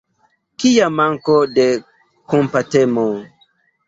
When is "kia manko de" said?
0.61-1.65